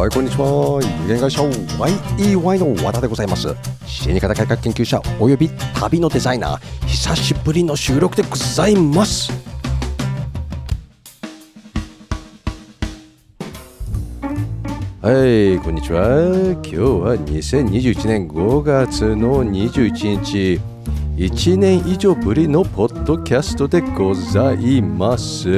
[0.00, 0.80] はい、こんにちは。
[1.02, 3.54] 有限会社 YEY の和田でございます。
[3.84, 9.30] 死に方改革研究者および旅のデザイナー、久しぶりの収録でございます。
[15.02, 16.56] はい、こんにちは。
[16.62, 20.58] 今日は2021年5月の21日。
[21.16, 25.50] 1年以上ぶりのポッドキャストでございます。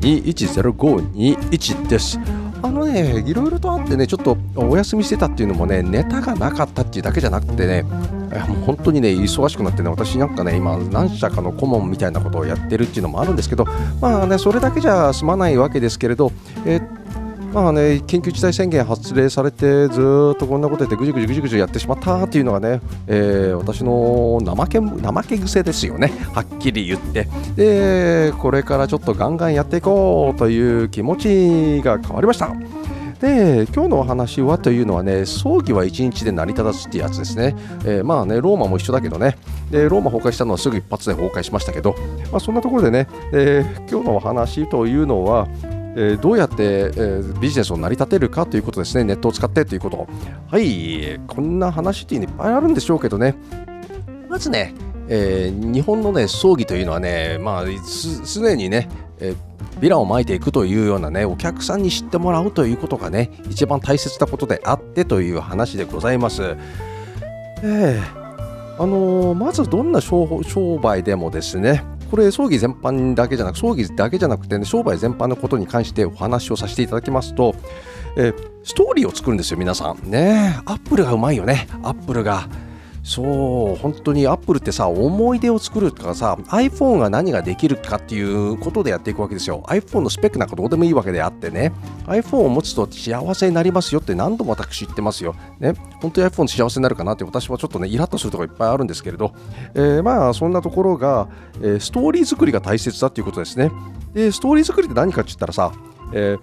[0.00, 2.18] 210521です。
[2.62, 13.66] あのね、いろいろとあってね、ちょっとお休みしてたっていうのもね、ネタがなかったっていうだけじゃなくてね、もう本当にね、忙しくなってね、私なんかね、今、何社かの顧問みたいなことをやってるっていうのもあるんですけど、
[14.00, 16.32] まあね、それだけじゃ済まないわけですけれど、
[16.64, 16.95] えー
[17.56, 27.26] まあね、緊急事態宣言発令されて、ずっとこんなことやってぐじぐじぐじぐじやってしまったっていうのがね、えー私の怠け怠け癖ですよね、はっきり言って。
[27.56, 32.52] で、これからちょっとガンガンやっていこうという気持ちが変わりました。
[33.20, 39.38] で今日のお話はというのはね葬儀は1日で成り立たずってやつですね、えーまあねローマも一緒だけどね
[39.70, 41.94] でローマ崩壊したのはすぐ一発で崩壊しましたけど、
[42.30, 45.48] まあ、そんなところでね、えー今日のお話というのは
[45.98, 50.06] えどうやって、えビジネスを成り立てるかということですね、ネットを使ってということ。
[50.50, 53.34] はい、こんな話っていっぱいあるんでしょうけどね、
[54.28, 54.74] まずね、
[55.08, 59.36] えー日本のね、葬儀というのはね、まあ、すすでにね、えー
[59.80, 66.56] ヴィランを撒いていくというようなね、お客さんに知ってもらうということがね、一番大切なことであってという話でございます。
[67.62, 68.26] えー
[68.78, 70.26] あのーまずどんな商
[70.82, 71.82] 売でもですね、
[72.16, 77.54] これ葬儀全般だけじゃなく葬儀だけじゃなくて、ね、商売全般のことに関してお話をさせていただきますと、
[78.16, 78.32] え
[78.64, 80.10] ストーリーを作るんですよ皆さん。
[80.10, 80.58] ね。
[80.64, 81.68] アップルがうまいよね。
[81.82, 82.48] アップルが
[83.06, 89.62] そう本当にアップルってさ思い出を作るとかさ iPhone が何ができるかっていうことでやっていくわけですよ。
[89.68, 91.72] iPhone のスペックなんかどうでもいいわけであってね。
[92.06, 95.36] iPhone を持つと幸せになりますよって何度も私言ってますよ。
[95.60, 95.74] ね。
[96.02, 99.32] 本当に iPhone 幸せになるかなって私はちょっとねイラッとするところいっぱいあるんですけれど、
[99.74, 101.28] えーまあそんなところが、
[101.60, 103.70] えーストーリー作りが大切だっていうことですね。
[104.14, 105.70] でストーリー作りって何かって言ったらさ、
[106.12, 106.40] えー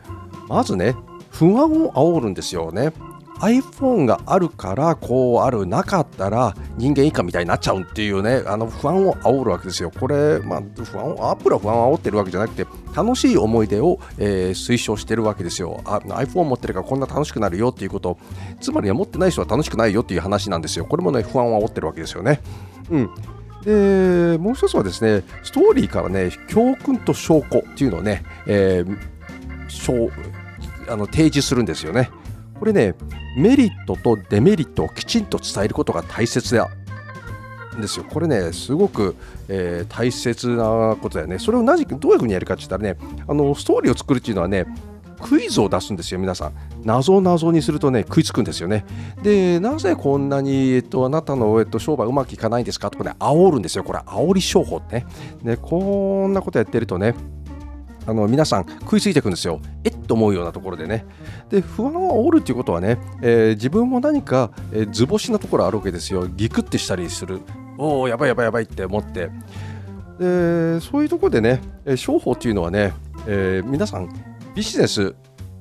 [0.47, 0.95] まずね
[1.29, 2.93] 不安を煽るんですよね。
[3.39, 9.91] iPhone があるからこうあるなかったら人間以下みたいになっちゃうっていうねあの不安を煽るわけですよ。
[9.91, 15.81] これ、まあ、不安をアップルは不安を煽ってるわけじゃなくて楽しい思い出を、えー推奨してるわけですよ。
[15.85, 18.17] あ iPhone 持ってるからこんな楽しくなるよっていうこと
[18.61, 20.85] つまり持ってない人は楽しくないよっていう話なんですよ。
[20.85, 22.41] これもね不安を煽ってるわけですよね。
[22.89, 23.09] うん。
[23.63, 28.97] でもう一つはですねストーリーからね教訓と証拠っていうのをね、えー
[30.87, 32.09] あの提示するんですよね。
[32.59, 32.93] これね
[33.35, 36.69] メリットとデメリットをきちんと伝えることが大切だ。
[37.79, 38.05] ですよ。
[38.07, 39.15] これねすごく、
[39.47, 41.39] えー大切なことだよね。
[41.39, 44.65] それをなぜどういうふうにやるかって言ったらねあのストーリーを作るっていうのはね
[45.21, 46.53] クイズを出すんですよ皆さん。
[46.83, 48.85] 謎を謎にするとね食いつくんですよね。
[49.23, 53.83] でなぜこんなに、えっと、あなたの、えっと、商売うまくいかないんですかとかね煽るんですよ。
[53.83, 55.05] これ煽り商法ってね。
[55.43, 57.15] でこんなことやってるとね
[58.05, 59.59] あの皆さん食いついていくんですよ。
[59.83, 61.05] えっと思うようなところでね。
[61.49, 66.27] で不安を煽るっていうことはね、えー自分も何か、えー図星なところあるわけですよ。
[66.27, 67.39] ギクってしたりする。
[67.77, 69.29] おおやばいやばいやばいって思って。
[70.19, 72.93] でそういうところでね、えー商法っていうのはね、
[73.27, 74.09] えー皆さん
[74.55, 75.15] ビジネス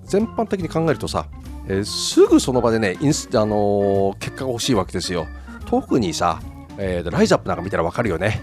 [0.04, 1.26] 全般的に考えるとさ、
[1.69, 5.26] えーすぐその場でねインス、あのー結果が欲しいわけですよ。
[5.66, 6.41] 特にさ、
[6.76, 8.42] えーライズアップなんか見たらわかるよね。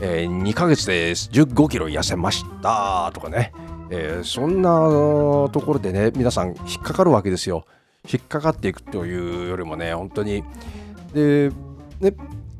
[0.00, 3.52] えー2ヶ月で15キロ痩せましたとかね、
[3.90, 4.70] えーそんな
[5.50, 7.66] ところでね皆さん引っかかるわけですよ。
[8.10, 10.42] 引っかかっていくというよりもね本当に。
[11.12, 11.50] で、
[12.00, 12.14] ね、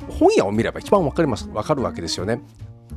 [0.09, 2.43] 本屋を見れば一番わかりますわかるわけですよね。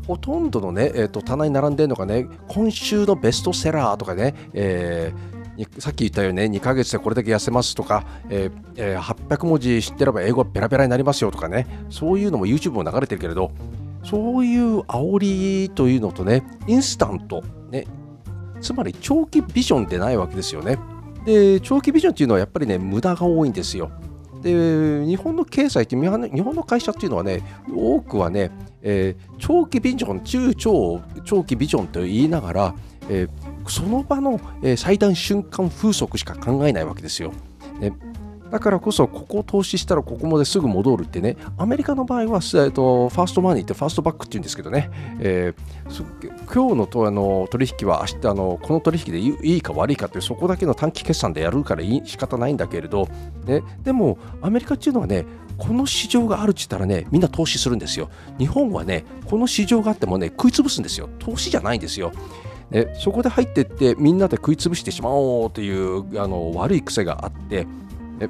[0.07, 5.33] ほとんどのね、えー、と棚に並んでるのがね今週のベストセラーとかね、えー
[5.77, 13.51] さっき言ったようにね2ヶ月でこれだけ痩せますとか、えーえー800文字知ってれば英語ペラペラになりますよとかねそういうのも YouTube も流れてるけれど
[14.03, 17.85] そういう煽りというのとねインスタントね
[18.61, 20.77] つまり長期ビジョンでないわけですよね。
[21.25, 23.91] で長期ビジョンっていうのはやっぱりね無駄が多いんですよ。
[24.41, 27.41] で日本の経済って日本の会社っていうのはね
[27.73, 28.51] 多くはね、
[28.81, 32.75] えー長期ビジョン中長長期ビジョンと言いながら、
[33.09, 33.29] えー
[33.69, 37.31] その場の、えー最短瞬間風速しか考えないわけですよ。
[37.79, 37.93] ね。
[38.53, 46.03] だからこそ、ここを投資したらここまですぐ戻るってね、アメリカの場合は、えーとファーストマニーってファーストバックって言うんですけどね、えー
[46.53, 53.07] 今日のとあの取引は明日あのこの取引でいいか悪いかってそこだけの短期決算でやるからいい仕方ないんだけれど、
[53.45, 55.25] ね、でもアメリカっていうのはね
[55.57, 58.11] この市場があるって言ったらねみんな投資するんですよ。
[58.37, 61.09] 日本はねこの市場があってもね食い潰すんですよ。
[61.17, 62.11] 投資じゃないんですよ。
[62.69, 67.67] ね、そこで入ってってみんなで食いつぶしてしまおうというあの悪い癖があって、
[68.19, 68.29] ね、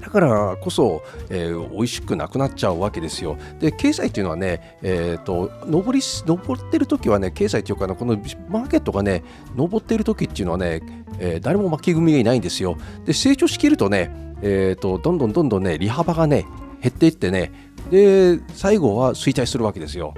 [0.00, 3.36] だからこそ、えー、美味しくなくなっちゃうわけですよ。
[3.58, 8.16] で経済っていうのはね、えーと、上り上ってる時はね経済っていうか、この
[8.48, 9.22] マーケットがね
[9.56, 10.82] 上ってる時っていうのはね、
[11.18, 12.76] えー、誰も巻き組がいないんですよ。
[13.04, 14.10] で成長しきるとね、
[14.42, 16.46] えーと、どんどんどんどんね利幅がね
[16.82, 17.50] 減っていってね
[17.90, 20.14] で最後は衰退するわけですよ。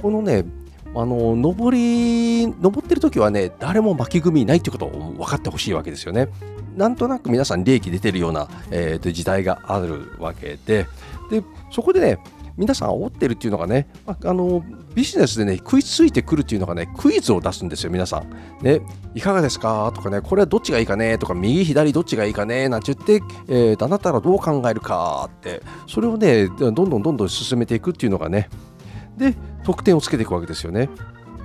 [0.00, 0.44] このね
[0.94, 6.28] あの上り上ってる時はね誰も巻き組みいないってことを分かってほしいわけですよね。
[6.76, 10.86] なんとなく皆さん利益出てるような、えー、と時代があるわけで
[11.30, 12.18] でそこでね
[12.56, 14.64] 皆さん煽ってるっていうのがね、あの
[14.94, 18.30] ビジネスでね、食いついてくるっていうのがね、クイズを出すんですよ、皆さん。
[18.64, 18.80] ね、
[19.14, 19.92] いかがですか？
[19.94, 21.18] とかね、これはどっちがいいかね？
[21.18, 22.70] とか、右、左どっちがいいかね？
[22.70, 25.28] なんて言って、えー、あなたらどう考えるか？
[25.36, 28.48] って、それをね、どんどんどんどん進めていくっていうのがね、
[29.18, 30.88] で、得点をつけていくわけですよね。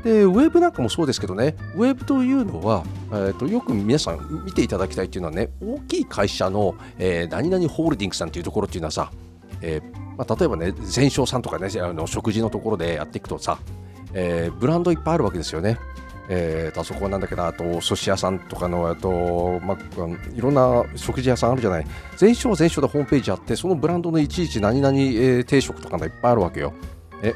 [0.04, 9.12] でウェブなんかもそうですけどね、ウェブというのは、えーと、よく皆さん見ていただきたいっていうのはね、大きい会社の、えー、何々ホールディングスさんっていうところっていうのはさ、
[9.62, 13.60] えー、まあ、例えばね、全商さんとかね、あの食事のところでやっていくとさ、
[14.14, 15.78] えー、ブランドいっぱいあるわけですよね。
[16.30, 19.78] えー、あそこなんだっけど、あと、お寿司屋さんとかの、あと、まあ、
[20.34, 21.88] いろんな食事屋さんあるじゃない。
[22.16, 26.74] 全商は全商でホームページあって、そのブランドのいちいち何々、えー、定食とかがいっぱいあるわけよ。
[27.22, 27.34] え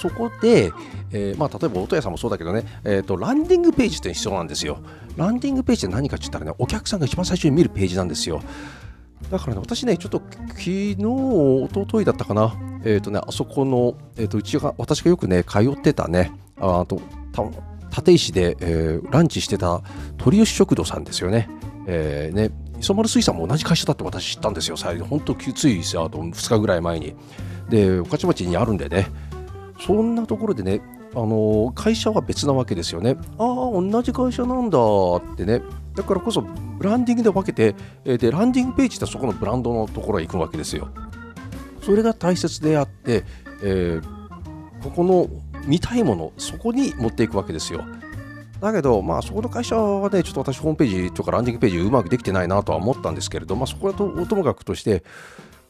[0.00, 0.72] そこで、
[1.12, 4.78] えー、まあ、例えば音屋さんもそうだけどね、えーと、ランディングページって必要なんですよ。
[5.16, 8.40] ランディングページって何かって言ったらね、お客さんが一番最初に見るページなんですよ。
[9.30, 17.00] だからね、私ね、ちょっと昨日、一昨日だったかな、えっ、ー、とね、あそこの、えっ、ー、と、うちが、私がよくね、通ってたね、あと、
[17.32, 17.44] た
[18.00, 19.82] 立石で、えー、ランチしてた
[20.16, 21.48] 鳥吉食堂さんですよね。
[21.86, 27.14] えー、ね、磯丸水産も同じ会社だって私知ったんですよ、最後、本当、ついあと2日ぐらい前に。
[27.68, 29.06] で、御徒町にあるんでね、
[29.80, 30.80] そんなところでね、
[31.14, 33.16] あの会社は別なわけですよね。
[33.38, 34.78] ああ、同じ会社なんだ
[35.16, 35.62] ってね。
[35.94, 37.74] だからこそ、ブランディングで分けて、
[38.04, 40.88] で、ランディングページってそこのブランドのところへ行くわけですよ。
[41.82, 43.24] それが大切であって、
[43.62, 45.28] えー、ここの
[45.66, 47.84] 見たいもの、そこに持っていくわけですよ。
[48.60, 55.02] だけど、まあ、そこの会社はね、ちょっと私、ホームページとかランディングページうまくできてないなとは思ったんですけれど、まあ、そこはとともかくとして、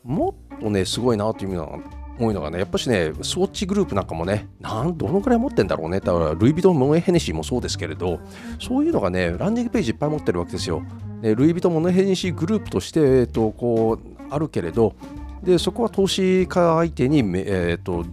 [0.02, 1.82] もっとね、すごいなという意味
[2.20, 6.00] な多いのがね、やっぱしね、スウォッチグループなんかもね、なんどのくらい持ってんだろうね。
[6.00, 8.20] だから、ルイ・ヴィトン・モネ・ヘネシーもそうですけれど、
[8.60, 10.82] そういうのがね、ランディングページいっぱい持ってるわけですよ。
[11.22, 14.94] でルイ・ヴィトン・モネ・ヘネシーグループとして、えっと、こう、あるけれど、
[15.42, 18.04] でそこは投資家相手に、えっと、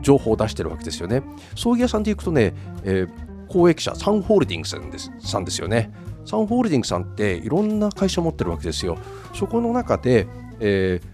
[0.00, 1.22] 情報を出してるわけですよね。
[1.54, 3.08] 葬儀屋さんで行くとね、えー、
[3.48, 4.76] 公益者、サンホールディングス
[5.20, 5.92] さんですよね。
[6.24, 8.98] サンホールディングスさんっていろんな会社を持ってるわけですよ。
[9.34, 10.26] そこの中で、
[10.60, 11.11] えー、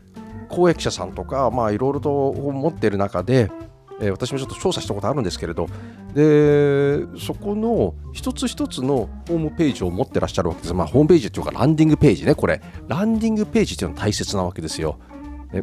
[0.49, 3.51] 公益者さんとか、まあ、いろいろと持っている中で、
[4.01, 5.69] えー、私もちょっと調査したことあるんですけれど、
[6.15, 10.75] でそこの一つ一つのホームページを持ってらっしゃるわけです。
[10.75, 12.61] まあ、ホームページっていうか、ランディングページね、これ。
[12.87, 14.99] ランディングページっていうのは大切なわけですよ。
[15.53, 15.63] ね、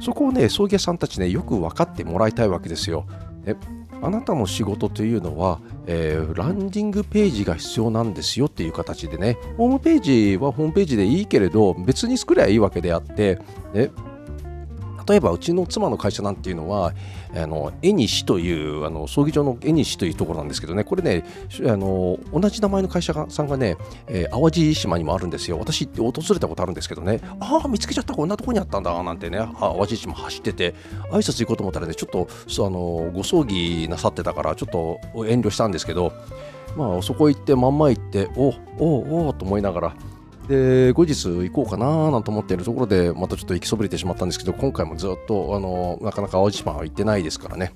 [0.00, 3.06] そこをね、葬儀屋さんたちね、よく分かってもらいたいわけですよ。
[3.44, 3.56] ね、
[4.02, 13.38] あなたの仕事というのは、えー、ランディングページが必要なんですよっていう形でね、ホームページはホームページでいいけれど、別に作りゃいいわけであって、
[13.72, 13.90] ね、
[15.08, 16.92] 例えばうちの妻の会社なんていうのは
[17.34, 21.24] あの絵西というあの葬儀場の絵西というところなんですけどねこれね
[21.66, 25.58] あの同じ名前の会社さんがね、えー、淡路島にもあるんですよ。
[25.58, 30.74] 私訪れたことあるんですけどねああ見つけちゃったこんなとこにあったんだなんてね淡路島走ってて
[31.10, 32.28] 挨拶行こうと思ったらねちょっと
[32.66, 36.12] あのご葬儀なさってたからちょっと遠慮したんですけど
[36.76, 39.96] まあそこ行ってまんま行っておおおおと思いながら
[40.48, 47.72] で後日行こうかななんて思っているところでまたちょっと行きそびれてしまったんですけど今回もずっとあのなかなか淡路島は行ってないですからね、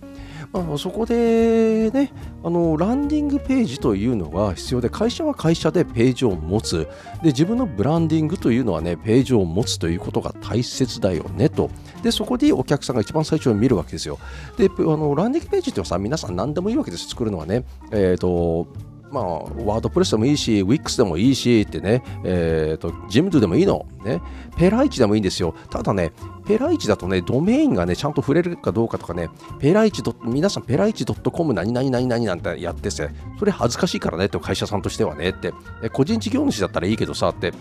[0.53, 2.13] まあ、そこでね
[2.45, 6.89] あのランディングページというのが必要で会社は会社でページを持つ。
[7.23, 11.71] で自分のブランディングというのはねページを持つということが大切だよねと。
[12.03, 14.19] でそこでお客さんが一番最初に見るわけですよ。
[14.59, 17.09] であのランディングページってさ皆さん何でもいいわけです。
[17.09, 18.69] 作るのはねえっ、ー、と
[19.11, 23.87] まあ、ワードプレスでもいいし、Wix でもいいしってね、え、ー、と、ジムドでもいいの。
[24.05, 24.21] ね、
[24.57, 25.55] ペライチでもいいんですよ。
[25.71, 26.13] ただね、
[26.47, 35.53] ペライチだとね、ドメインがね、ちゃんと触れるかどうかとかね、ペライチ皆さんペライチ .com 何々何々なんてやってて、それ恥ずかしいからねって会社さんとしてはねって、
[35.93, 37.53] 個人事業主だったらいいけどさって、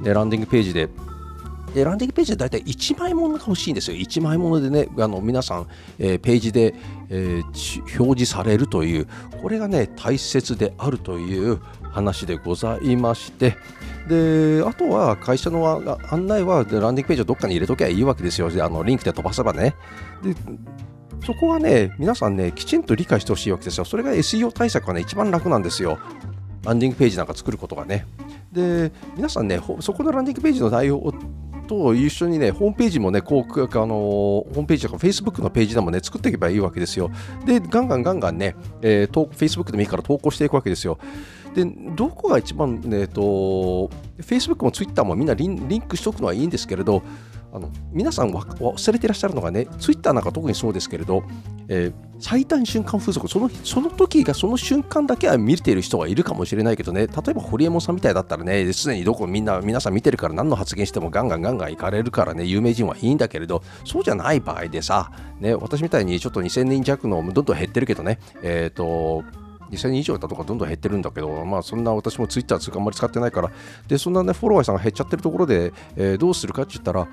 [0.00, 0.88] ね、ランディングページで
[1.76, 3.98] でランディングページで大体1枚ものが欲しいんですよ。
[3.98, 5.66] 1枚ものでね、あの皆さん、
[5.98, 6.74] えー、ページで、
[7.10, 9.06] えー、表示されるという、
[9.42, 11.60] これがね、大切であるという
[11.92, 13.58] 話でございまして、
[14.08, 18.48] であとは会社の案内はランディングページをどっかに入れときゃいいわけですよ。
[18.64, 19.74] あのリンクで飛ばせばね。
[20.22, 20.34] で
[21.26, 23.84] そこがね、皆さんね、きちんと理解してほしいわけですよ。
[23.84, 25.98] それが SEO 対策はね、一番楽なんですよ。
[26.64, 28.06] ランディングページなんか作ることがね。
[28.50, 31.12] で、皆さんね、そこのランディングページの内容
[31.66, 37.10] と一緒にね、ホームページもね、こうあのホームページとか Facebook のページでもね、作っていけばいいわけですよ。
[37.44, 40.98] で、ガンガンガンガンね、えー、Facebook でもいいから投稿していくわけですよ。
[41.54, 43.22] で、どこが一番、ね、えっと、
[44.18, 47.02] Facebook も Twitter もみんなリンリンクしておくのはいいんですけれど、
[47.52, 51.24] あの皆さん忘れてらっしゃるのがね、ツイッターなんか特にそうですけれど、
[51.68, 69.24] えー、最短瞬間風速その、その時がその瞬間だけは見ている人がいるかもしれないけどね、例えば堀江門さんみたいだったらね、すでにどこみんな、皆さん見てるから何の発言してもガンガンガンガン行かれるからね、有名人はいいんだけれど、そうじゃない場合でさ、ね、私みたいにちょっと2000年弱のどんどん減ってるけどね、えっ、ー、と、
[69.70, 73.50] 2000人以上だとかどんどん減ってるんだけど、まあ、そんな私もツイッターあんまり使ってないから、
[73.88, 77.08] でそんなね、フォロワーさんが減っちゃってるところで、えー、どうするかって言ったら、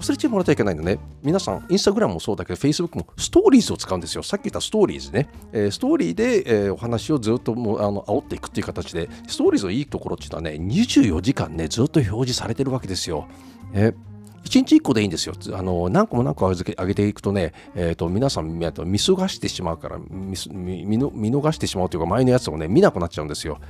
[0.00, 0.98] 忘れてもらっちゃいけないのね。
[1.22, 4.22] 皆さん、インスタグラムもそうだけど、Facebook もストーリーズを使うんですよ。
[4.22, 5.28] さっき言ったストーリーズね。
[5.52, 13.28] えー、ストーリーで、えー、お話をずっともうあの煽っていくっていう形で、ストーリーズのいいところっていうのはね、24時間ね、ずっと表示されてるわけですよ。
[13.74, 13.94] えー
[14.42, 15.34] 1日1個でいいんですよ。
[15.52, 23.60] あの何個も何個上げていくとね、えーと、皆さん見逃してしまうから見逃してしまうというか前のやつをね見なくなっちゃうんですよ。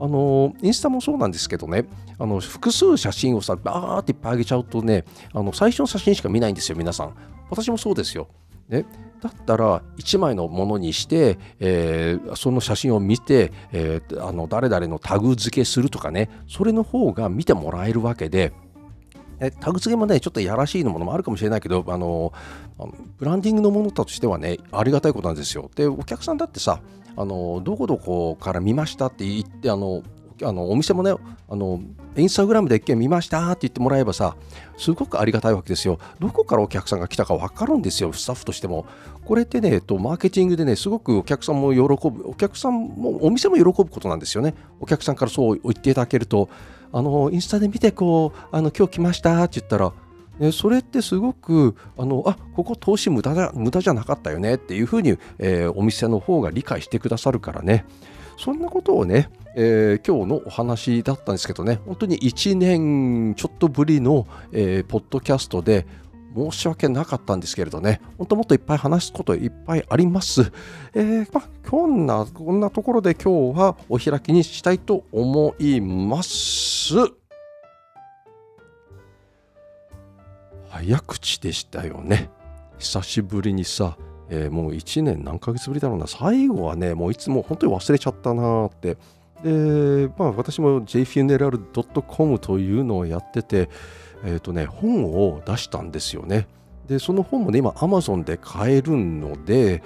[0.00, 1.86] あのインスタもそうなんですけどね。
[2.18, 7.14] あの複数写真をさバーっていっぱいあげちゃうとねあの最初の写真しか見ないんですよ皆さん。
[7.50, 8.28] 私もそうですよ、
[8.68, 8.84] ね、
[9.22, 16.28] だったら1枚のものにして、えー、その写真を見て、えー、あの誰々のタグ付けするとかね。
[16.46, 18.52] それの方が見てもらえるわけで。
[19.40, 22.32] えタグ付けもね、ちょっとやらしいものもあるかもしれないけど、あの
[23.18, 25.70] ブランディングのものとしてはね、ありがたいことなんですよ。
[25.74, 26.80] で、お客さんだってさ、
[27.16, 30.02] あのどこどこから見ましたって言って、あの
[30.42, 31.12] あのお店もね
[31.50, 31.80] あの、
[32.16, 34.36] インスタグラムで一見見ましたって言ってもらえばさ、
[34.76, 35.98] すごくありがたいわけですよ。
[36.20, 38.84] どこからお客さんが来たか分かるんですよ、スタッフとしても。
[39.24, 41.80] これってね、えっと、マーケティングでね、すごくお客さんも喜
[42.10, 44.54] ぶ、お客さんも、お店も喜ぶことなんですよね。
[44.78, 46.50] お客さんからそう言っていただけると、
[46.92, 49.92] あのインスタで見てこうあの今日来ましたって言ったら
[50.38, 57.84] ね、それってすごくあのあここ投資無駄だ無駄じゃなかったよねっていうふうに、えー、お店の方が理解してくださるからね。
[58.38, 65.86] そんなことをね、えー、今日のお話だったんですけどね本当に1年ちょっとぶりの、えー、ポッドキャストで
[66.38, 70.52] 申し訳なかったんですけれどね、本当もっといっぱい話すこといっぱいあります。
[70.94, 76.94] えー、まあ、こんな、こんなところで今日はお開きにしたいと思います。
[80.68, 82.30] 早口でしたよね。
[82.78, 83.96] 久しぶりにさ、
[84.30, 88.96] えー、もう1年何ヶ月ぶりだろうな、最後はね、もういつも本当に忘れちゃったなって。
[89.42, 93.68] で、まあ私も jfuneral.com というのをやってて、
[94.24, 96.46] えーとね、本を出したんですよね。
[96.86, 99.82] で、その本もね、今 Amazon で買えるので、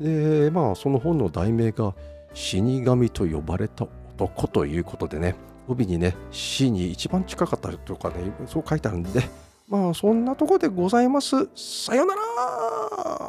[0.00, 1.94] で、まあその本の題名が
[2.34, 5.34] 死神と呼ばれた男ということでね、
[5.68, 8.14] 帯にね、死に一番近かったりとかね、
[8.46, 9.22] そう書いてあるんで、
[9.68, 11.48] まあそんなとこでございます。
[11.54, 13.27] さよなら